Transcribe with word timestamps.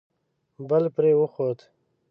بل 0.69 0.83
پرې 0.95 1.11
وخوت. 1.17 1.59